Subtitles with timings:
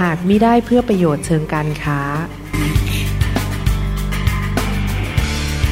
[0.00, 2.00] หากมิได้เพื่อประโยชน์เชิงการค้า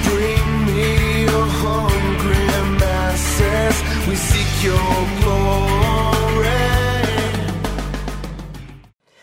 [0.07, 0.91] Bring me
[1.29, 2.45] your hungry
[2.83, 3.77] masses.
[4.09, 6.67] We seek your glory.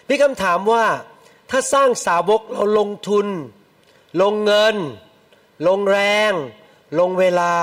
[0.10, 0.86] มีคำถามว่า
[1.50, 3.28] ถ้าสร้างสาวกเราลงทุน
[4.22, 4.76] ลงเงิน
[5.68, 6.00] ลงแร
[6.32, 6.34] ง
[7.00, 7.54] ลงเวลา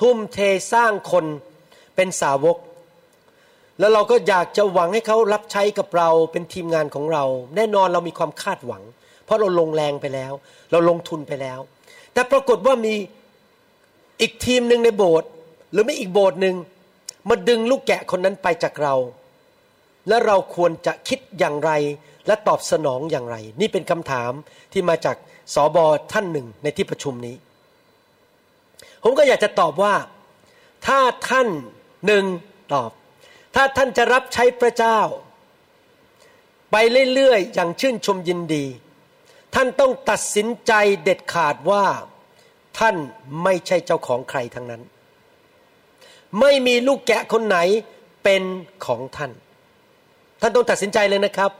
[0.00, 0.38] ทุ่มเท
[0.72, 1.26] สร้างคน
[1.96, 2.56] เป็นสาวก
[3.78, 7.24] แล้วเราก็อยากจะหวังให้เขารับใช้กับเราเป็นทีมงานของเรา
[7.56, 8.82] แน่นอนเรามีความคาดหวัง
[9.24, 10.32] เพราะเราลงแรงไปแล้ว
[10.70, 11.58] เราลงทุนไปแล้ว
[12.12, 12.94] แต่ปรากฏว่ามี
[14.20, 15.30] อีกทีมหนึ่งในโบสถ์
[15.72, 16.56] หรือไม่อีกโบสถ์หนึ่ง
[17.28, 18.94] มาดึงลูกแกะคนนั้นไปจากเรา
[20.08, 21.70] และเราควรจะคิดอย่างไร
[22.26, 24.32] และตอบสนองอย่างไร นี่เป็นคำถาม
[24.72, 25.16] ที่มาจาก
[25.54, 27.36] สอบอท่านหนึ่งในที่ประชุมนี้
[29.02, 29.94] ผมก็อยากจะตอบว่า
[30.86, 31.48] ถ้าท่าน
[32.06, 32.24] หนึ่ง
[32.74, 32.90] ตอบ
[33.60, 35.00] ถ้าท่านจะรับใช้พระเจ้า
[36.72, 36.76] ไป
[37.14, 38.66] เรื่อยๆ อย่างชื่นชมยินดี
[39.54, 40.72] ท่านต้องตัดสินใจ
[41.04, 41.84] เด็ดขาดว่า
[42.78, 42.96] ท่าน
[43.42, 44.82] ไม่ใช่เจ้าของใครทั้งนั้น
[46.40, 47.58] ไม่มีลูกแกะคนไหน
[48.24, 48.42] เป็น
[48.86, 49.32] ของท่าน
[50.40, 51.50] ท่านต้องตัดสินใจเลยนะครับ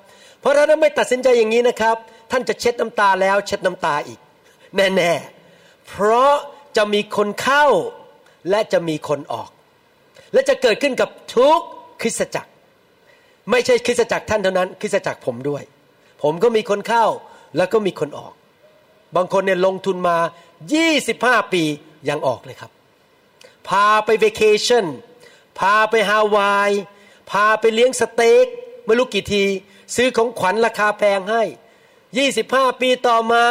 [0.41, 1.97] เพราะถ้าท่านไม่ตัดสินใจอย่างนี้นะครับ
[2.31, 4.21] ท่านจะเช็ดน้ำตาแล้วเช็ดน้ำตาอีก
[4.77, 6.33] แน่ๆ เพราะ
[6.77, 7.67] จะมีคนเข้า
[8.51, 9.51] และจะมีคนออก
[10.33, 11.61] และจะเกิดขึ้นกับทุก
[12.01, 12.51] คริสตจักร
[13.51, 15.63] ไม่ใช่คริสตจักรท่านเท่านั้น คริสตจักรผมด้วย
[16.23, 17.07] ผมก็มีคนเข้า
[17.57, 18.33] แล้วก็มีคนออก
[19.17, 20.17] บางคนเนี่ยลงทุนมา
[20.85, 21.63] 25 ปี
[22.09, 22.71] ยังออกเลยครับ
[23.69, 24.87] พาไปเวเคชั่น
[25.59, 26.71] พาไปฮาวาย
[27.31, 28.47] พาไปเลี้ยงสเต็ก
[28.87, 29.45] ไม่รู้กี่ที
[29.97, 31.43] ซื้อของขวัญราคาแพงให้
[32.13, 33.43] 25 ปีต่อมา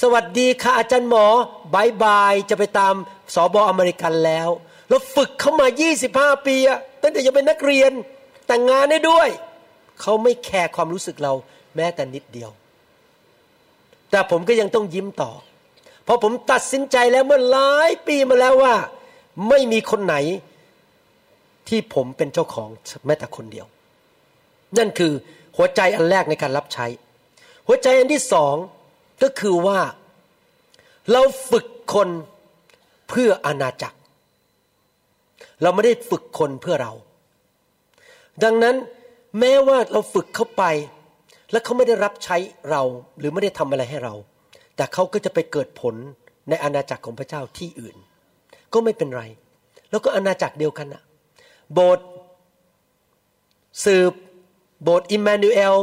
[0.00, 1.26] สวัสดีค่ะอาจารย์หมอ
[1.74, 2.94] บายบายจะไปตาม
[3.34, 4.48] สอบออเมริกันแล้ว
[4.94, 5.66] แล้วฝึกเข้ามา
[6.06, 7.92] 25 ปีอะตั้งแต่ยังเป็นนักเรียน
[8.46, 9.28] แต่งงานได้ด้วย
[10.00, 11.32] เขาไม่แคร์ความรู้สึกเรา
[11.76, 12.50] แม้แต่นิดเดียว
[14.10, 15.32] แต่ผมก็ยังต้องยิ้มต่อ
[16.04, 18.74] เพราะผมตัดสินใจแล้วเมื่อหลายปีมาแล้วว่า
[19.48, 20.16] ไม่มีคนไหน
[21.68, 22.68] ที่ผมเป็นเจ้าของ
[23.06, 23.66] แม้แต่คนเดียว
[24.78, 25.12] นั่นคือ
[25.56, 26.86] หัวใจอันแรกในการรับใช้
[27.66, 28.54] หัวใจอันที่สอง
[29.22, 29.80] ก็คือว่า
[31.12, 32.08] เราฝึกคน
[33.08, 33.98] เพื่ออาณาจักร
[35.62, 36.92] เราไม่ได้ฝึกคนเพื่อเรา
[38.44, 38.76] ดังนั้น
[39.38, 40.64] แม้ว่าเราฝึกเข้าไป
[41.52, 42.36] แล้วเขาไม่ได้รับใช้
[42.70, 42.82] เรา
[43.18, 44.14] หรือไม่ได้ทำอะไรให้เรา
[44.76, 45.94] แต่เขาก็จะไปเกิดผล
[46.48, 47.96] ในอาณาจักรของพระเจ้าที่อื่น
[48.72, 49.22] ก็ไม่เป็นไร
[49.90, 51.02] แล้วก็อาณาจักรเดียวกันนะ
[51.72, 52.06] โบสถ์
[53.84, 54.12] สืบ
[54.82, 55.76] โบสถ์อิมมานูเอล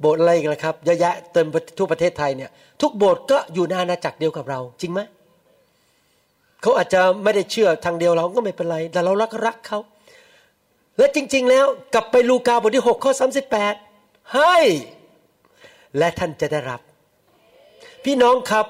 [0.00, 1.46] โบสถ์อะไรกันละครับเยอะแยะเต็ม
[1.78, 5.00] ทั่วประเทศไทยเนี่ยทุกโบสถ์ก็อยู่ในอาณาจักรเดียวกับเรา จริงไหม
[6.64, 9.78] เขาอาจจะไม่ได้เชื่อทางเดียวเราก็ไม่เป็นไร แต่เรารักรักเขา
[10.98, 13.74] และจริง ๆ แล้วกลับไปลูกาบทที่หกข้อสาสิบแปด
[14.34, 14.56] ให้
[15.98, 16.80] และท่านจะได้รับ
[18.04, 18.66] พี่น้องครับ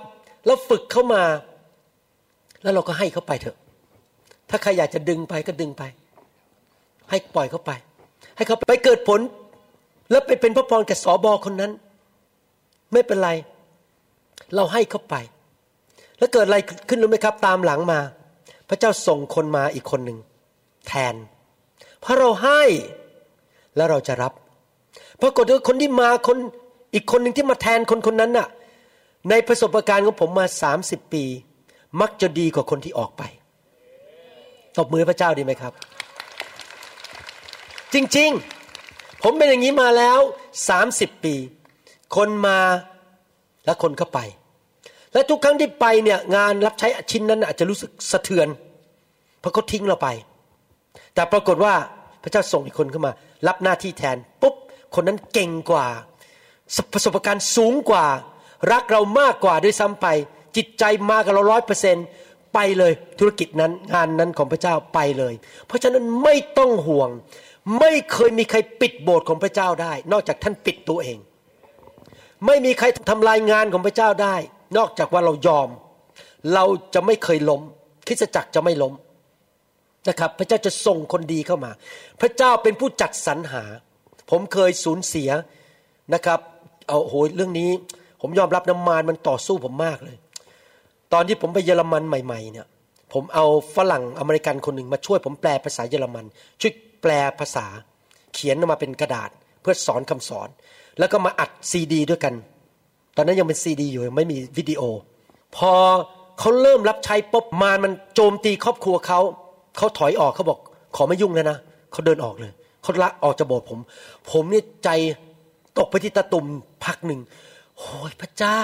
[0.47, 1.23] เราฝึกเข้ามา
[2.63, 3.57] แล้วเราก็ให้เขาไปเถอะ
[4.51, 5.83] ถ้าใครอยากจะดึงไปก็ดึงไป
[7.11, 7.73] ให้ปล่อยเขาไป
[8.37, 9.21] ให้เขาไปเกิดผล
[10.11, 11.73] แล้วไปเป็นพระพรแก่สอบอคนนั้น
[12.93, 13.31] ไม่เป็นไร
[14.55, 15.17] เราให้เขาไป
[16.19, 16.59] แล้วเกิดอะไร
[16.89, 18.01] ขึ้นรู้ไหมครับ ตามหลังมา
[18.69, 20.19] พระเจ้าส่งคนมาอีกคนหนึ่ง
[20.87, 21.15] แทน
[22.01, 22.63] เพราะเราให้
[23.77, 24.33] แล้วเราจะรับ
[25.23, 26.37] ปรากฏว่าคนที่มาคน
[26.95, 28.49] อีกคนหนึ่งที่มาแทนคนคนนั้นน่ะ
[29.31, 31.25] ในประสบการณ์ของผมมาสามสิบปี
[32.01, 33.23] มักจะดีกว่าคนที่ออกไป
[34.79, 35.73] ตบมือพระเจ้าดีไหมครับ
[37.95, 40.19] จริงๆ ผมเป็นอย่างนี้มาแล้ว
[40.69, 41.35] สามสิบปี
[42.17, 42.59] คนมา
[43.65, 44.19] แล้วคนก็ไป
[45.15, 48.49] และทุกครั้งที่ไปเนี่ยงานรับใช้ชิ้นนั้นอาจจะรู้สึกสะเทือน
[49.41, 50.09] เพราะเขาทิ้งเราไป
[51.15, 51.75] แต่ปรากฏว่า
[52.23, 53.13] พระเจ้าส่งอีกคนเข้ามา
[53.47, 54.55] รับหน้าที่แทนปุ๊บ
[54.95, 55.87] คนนั้นเก่งกว่า
[56.93, 58.07] ประสบการณ์สูงกว่า
[58.73, 60.07] รักเรามากกว่าด้วยซ้ำไป
[60.57, 61.97] จิตใจมากกับเราร้อยเปอร์เซ็น
[62.55, 65.35] ไปเลยธุรกิจนั้นงานนั้นของพระเจ้าไปเลย
[65.67, 67.11] เพราะฉะนั้นไม่ต้องห่วง
[67.79, 71.19] ไม่เคยมีใครปิดโบสถ์ของพระเจ้าได้ นอกจากท่านปิดตัวเอง
[72.47, 74.37] ไม่มีใครทำลายงานของพระเจ้าได้
[74.77, 75.69] นอกจากว่าเรายอม
[76.55, 77.63] เราจะไม่เคยล้ม
[78.07, 78.95] คริสจักรจะไม่ล้ม
[80.09, 81.71] นะครับ พระเจ้าจะส่งคนดีเข้ามา
[82.21, 83.65] พระเจ้าเป็นผู้จัดสรรหา
[84.31, 85.31] ผมเคยสูญเสีย
[86.15, 86.41] นะครับ
[86.89, 87.71] เอาโหยเรื่องนี้
[88.21, 90.17] ผมยอมรับน้ำมารมันต่อสู้ผมมากเลย
[91.13, 92.67] ตอนที่ผมไปเยอรมันใหม่ ๆ เนี่ย
[93.13, 93.47] ผมเอา
[93.77, 96.25] ฝรั่งอเมริกันคนหนึ่งมาช่วยผมแปลภาษาเยอรมัน
[96.61, 96.73] ช่วย
[97.03, 97.67] แปลภาษา
[98.35, 99.31] เขียนออกมาเป็นกระดาษ
[99.61, 100.49] เพื่อสอนคำสอน
[100.99, 102.35] แล้วก็มาอัดซีดี ด้วยกัน
[103.17, 104.83] ตอนนั้นยังเป็นซีดีอยู่ยังไม่มีวิดีโอ
[105.57, 105.73] พอ
[106.39, 109.21] เขาเริ่มรับใช้ปุ๊บมารมันโจมตีครอบครัวเขา
[109.77, 110.59] เขาถอยออกเขาบอก
[110.97, 111.59] ขอไม่ยุ่งแล้วนะ
[111.93, 112.53] เขาเดินออกเลย
[112.83, 113.79] เขาละออกจากโบสถ์ผม
[114.31, 114.89] ผมนี่ใจ
[115.79, 116.47] ตกไปที่ตะตุ่ม
[116.85, 117.21] พักหนึ่ง
[117.79, 118.63] โอ้ยพระเจ้า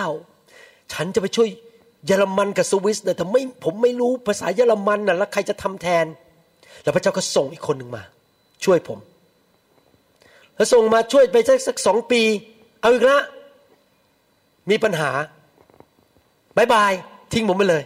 [0.93, 1.49] ฉันจะไปช่วย
[2.07, 6.07] เยอรมันกับสวิสเนี่ยแต่ไม่ผมไม่รู้ภาษาเยอรมันน่ะแล้วใครจะทำแทน
[6.83, 8.03] แล้วพระเจ้าก็ส่งอีกคนหนึ่งมา
[8.65, 8.99] ช่วยผม
[10.57, 12.23] แล้วส่งมาช่วยไปสักสักสองปี
[12.81, 13.19] เอาอีกละ
[14.71, 15.11] มีปัญหา
[16.57, 16.93] บายบาย
[17.33, 17.85] ทิ้งผมไปเลย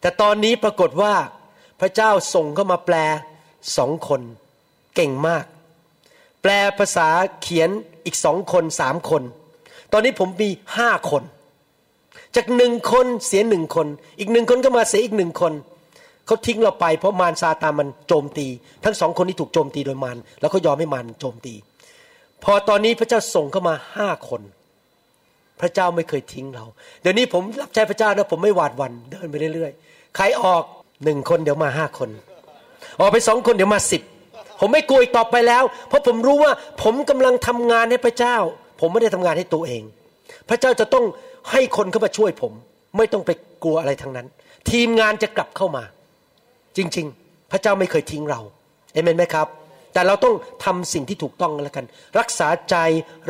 [0.00, 1.14] แต่ตอนนี้ปรากฏว่า
[1.80, 2.96] พระเจ้าส่งเข้ามาแปล
[3.76, 4.20] สองคน
[4.94, 5.44] เก่งมาก
[6.42, 7.08] แปลภาษา
[7.42, 7.70] เขียน
[8.04, 9.22] อีกสองคนสามคน
[9.92, 11.22] ตอนนี้ผมมีห้าคน
[12.36, 13.86] จากหนึ่งคนเสียหนึ่งคน
[14.18, 15.52] อีกหนึ่งคนก็มาเสียอีกหนึ่งคน
[16.26, 18.46] เขาทิ้งเราไปเพราะมารซาตานมันโจมตี
[18.84, 21.54] ทั้งสองคนที่ถูกโจมตีโดยมารแล้วเขายอมให้มารโจมตี
[22.44, 24.42] พอตอนนี้พระเจ้าส่งเข้ามาห้าคน
[25.62, 26.64] พระเจ้าไม่เคยทิ้งเรา
[27.02, 30.64] เดี๋ยวนี้ผมรับใช้พระเจ้านะผมไม่หวาดวัน่นเดินไปเรื่อยๆ ใครออก
[31.04, 32.10] หนึ่งคนเดี๋ยวมาห้าคน
[33.00, 34.02] ออกไปสองคนเดี๋ยวมาสิบ
[34.60, 38.36] ผมไม่กลัวอีกต่อไปแล้ว เพราะผมรู้ว่าผมกำลังทำงานให้พระเจ้า
[38.80, 39.82] ผมไม่ได้ทำงานให้ตัวเอง
[40.48, 41.04] พระเจ้าจะต้อง
[41.50, 42.52] ให้คนเข้ามาช่วยผม
[42.96, 43.30] ไม่ต้องไป
[43.64, 44.26] กลัวอะไรทั้งนั้น
[44.70, 45.84] ทีมงานจะกลับเข้ามา
[46.76, 48.40] จริง ๆ พระเจ้าไม่เคยทิ้งเรา
[48.92, 49.46] เอเมนไหมครับ
[49.92, 50.34] แต่เราต้อง
[50.64, 51.84] ทำสิ่งที่ถูกต้องแล้วกัน
[52.18, 52.76] รักษาใจ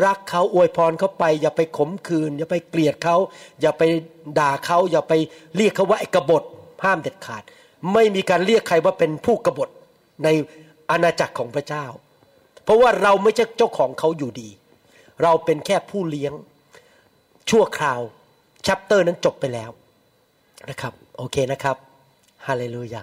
[0.05, 3.17] รักเขาอวยพรเขาไป อย่าไปขมคืน อย่าไปเกลียดเขา
[3.61, 3.82] อย่าไป
[4.38, 5.12] ด่าเขาอย่าไป
[5.56, 6.43] เรียกเขาว่าไอ้กบฏ
[6.85, 7.43] ห้ามเด็ดขาด
[7.93, 9.69] ไม่มีการเรียกใครว่าเป็นผู้กบฏ
[10.25, 10.29] ใน
[10.91, 11.85] อาณาจักรของพระเจ้า
[12.64, 14.50] เพราะว่าเราไม่ใช่เจ้าของเขาอยู่ดี
[15.23, 16.32] เราเป็นแค่ผู้เลี้ยง
[17.50, 18.00] ชั่วคราว
[18.67, 19.70] ชัปเตอร์นั้นจบไปแล้ว
[20.70, 21.76] นะครับ โอเคนะครับ
[22.47, 23.03] ฮาเลลูยา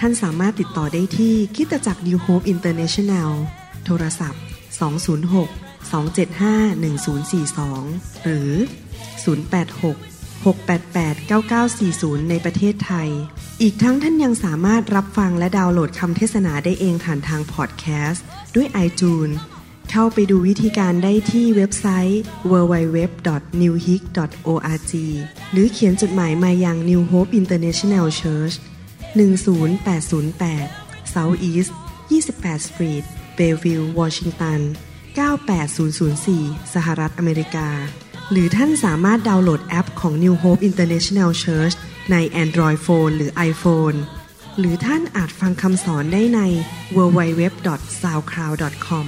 [0.00, 3.30] ท่านสามารถติดต่อได้ที่คิตจักร New Hope International
[3.84, 4.42] โทรศัพท์
[5.32, 6.94] 206 275
[7.74, 8.52] 1042 หรือ
[9.24, 11.16] 086 688
[11.80, 13.10] 9940 ในประเทศไทย
[13.62, 18.24] อีกทั้งท่านยังสามารถรับฟังและดาวน์โหลดคำเทศนาได้เองผ่านทางพอดแคสต์
[18.54, 19.34] ด้วย iTunes
[19.90, 22.20] เข้าไปดูวิธีการได้ที่เว็บไซต์
[22.52, 24.92] www.newhick.org
[25.52, 28.54] หรือเขียนจดหมายมายัง New Hope International Church
[29.14, 31.70] 10808 South East
[32.10, 33.04] 28 Street
[33.38, 34.60] Bellevue Washington
[35.16, 37.68] 98004 สหรัฐอเมริกา
[38.30, 41.74] หรือท่านสามารถดาวน์โหลดแอปของ New Hope International Church
[42.12, 43.96] ใน Android Phone หรือ iPhone
[44.58, 46.40] หรือท่านอาจฟังคำสอนได้ใน
[46.96, 49.06] www.soundcloud.com